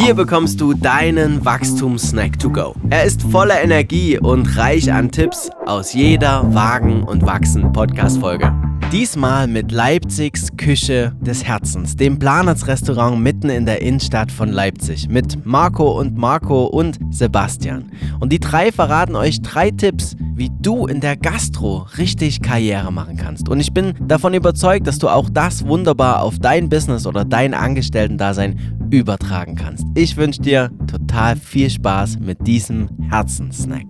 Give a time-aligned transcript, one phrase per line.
[0.00, 2.72] Hier bekommst du deinen Wachstumssnack to go.
[2.88, 8.52] Er ist voller Energie und reich an Tipps aus jeder Wagen und Wachsen Podcast Folge.
[8.92, 15.08] Diesmal mit Leipzigs Küche des Herzens, dem Planers Restaurant mitten in der Innenstadt von Leipzig
[15.08, 17.90] mit Marco und Marco und Sebastian.
[18.20, 23.16] Und die drei verraten euch drei Tipps, wie du in der Gastro richtig Karriere machen
[23.16, 23.48] kannst.
[23.48, 27.52] Und ich bin davon überzeugt, dass du auch das wunderbar auf dein Business oder dein
[27.52, 29.84] Angestellten-Dasein übertragen kannst.
[29.94, 33.84] Ich wünsche dir total viel Spaß mit diesem Herzenssnack.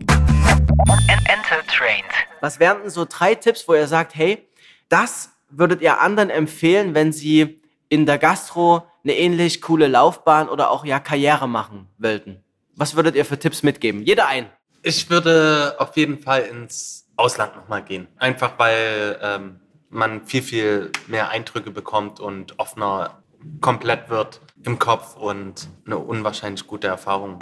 [2.40, 4.48] Was wären denn so drei Tipps, wo ihr sagt, hey,
[4.88, 10.70] das würdet ihr anderen empfehlen, wenn sie in der Gastro eine ähnlich coole Laufbahn oder
[10.70, 12.44] auch ja Karriere machen wollten?
[12.76, 14.02] Was würdet ihr für Tipps mitgeben?
[14.02, 14.46] Jeder ein.
[14.82, 18.06] Ich würde auf jeden Fall ins Ausland nochmal gehen.
[18.18, 23.22] Einfach weil ähm, man viel, viel mehr Eindrücke bekommt und offener
[23.60, 27.38] komplett wird im Kopf und eine unwahrscheinlich gute Erfahrung,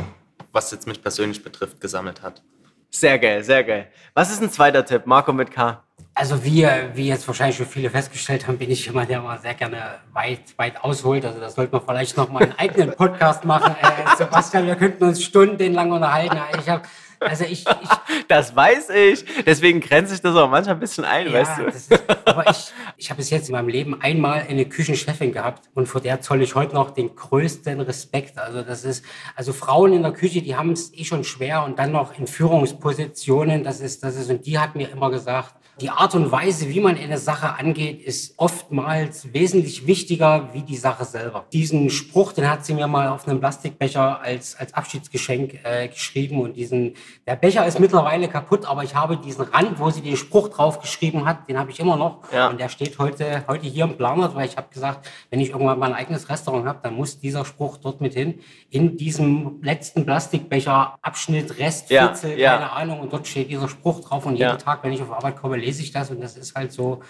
[0.52, 2.42] was jetzt mich persönlich betrifft, gesammelt hat.
[2.90, 3.88] Sehr geil, sehr geil.
[4.14, 5.06] Was ist ein zweiter Tipp?
[5.06, 5.82] Marco mit K.
[6.14, 9.52] Also wie, wie jetzt wahrscheinlich schon viele festgestellt haben, bin ich jemand, der mal sehr
[9.52, 11.24] gerne weit, weit ausholt.
[11.26, 13.76] Also das sollte man vielleicht noch mal einen eigenen Podcast machen.
[13.82, 16.38] Äh, Sebastian, wir könnten uns stundenlang unterhalten.
[16.58, 16.82] Ich habe
[17.20, 19.24] also ich, ich, das weiß ich.
[19.44, 21.64] Deswegen grenze ich das auch manchmal ein bisschen ein, ja, weißt du.
[21.64, 21.92] Ist,
[22.24, 22.72] aber ich,
[23.06, 26.42] ich habe bis jetzt in meinem Leben einmal eine Küchenchefin gehabt und vor der zolle
[26.42, 28.36] ich heute noch den größten Respekt.
[28.36, 29.04] Also das ist,
[29.36, 32.26] also Frauen in der Küche, die haben es eh schon schwer und dann noch in
[32.26, 33.62] Führungspositionen.
[33.62, 36.80] Das ist, das ist und die hat mir immer gesagt, die Art und Weise, wie
[36.80, 41.44] man eine Sache angeht, ist oftmals wesentlich wichtiger wie die Sache selber.
[41.52, 46.40] Diesen Spruch, den hat sie mir mal auf einem Plastikbecher als, als Abschiedsgeschenk äh, geschrieben
[46.40, 46.94] und diesen,
[47.26, 50.80] der Becher ist mittlerweile kaputt, aber ich habe diesen Rand, wo sie den Spruch drauf
[50.80, 52.48] geschrieben hat, den habe ich immer noch ja.
[52.48, 55.78] und der steht heute, heute hier im Planer, weil ich habe gesagt, wenn ich irgendwann
[55.78, 60.98] mein eigenes Restaurant habe, dann muss dieser Spruch dort mit hin, in diesem letzten Plastikbecher
[61.02, 62.08] Abschnitt, Rest, ja.
[62.08, 62.56] Fitzel, ja.
[62.56, 65.36] keine Ahnung und dort steht dieser Spruch drauf und jeden Tag, wenn ich auf Arbeit
[65.36, 67.02] komme, lese ich das und das ist halt so,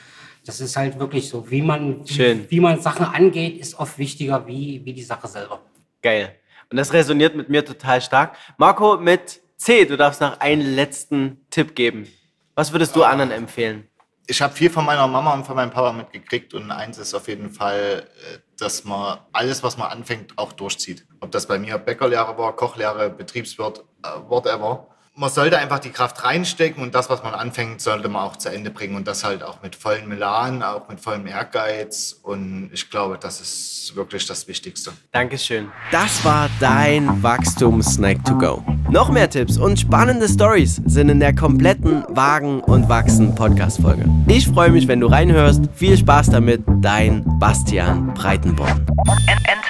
[0.44, 2.46] das ist halt wirklich so, wie man, Schön.
[2.48, 5.60] wie man Sachen angeht, ist oft wichtiger wie, wie die Sache selber.
[6.02, 6.34] Geil.
[6.70, 8.36] Und das resoniert mit mir total stark.
[8.56, 12.06] Marco, mit C, du darfst noch einen letzten Tipp geben.
[12.54, 13.88] Was würdest du anderen empfehlen?
[14.28, 17.28] Ich habe viel von meiner Mama und von meinem Papa mitgekriegt und eins ist auf
[17.28, 21.06] jeden Fall, äh, dass man alles, was man anfängt, auch durchzieht.
[21.20, 26.22] Ob das bei mir Bäckerlehre war, Kochlehre, Betriebswirt, äh, whatever man sollte einfach die Kraft
[26.24, 29.42] reinstecken und das, was man anfängt, sollte man auch zu Ende bringen und das halt
[29.42, 34.46] auch mit vollem Melan, auch mit vollem Ehrgeiz und ich glaube, das ist wirklich das
[34.46, 34.92] Wichtigste.
[35.12, 35.72] Dankeschön.
[35.90, 38.62] Das war dein Wachstum-Snack to go.
[38.88, 44.04] Noch mehr Tipps und spannende Stories sind in der kompletten Wagen und Wachsen Podcast-Folge.
[44.28, 45.62] Ich freue mich, wenn du reinhörst.
[45.74, 48.86] Viel Spaß damit, dein Bastian Breitenborn.
[49.26, 49.66] Enter.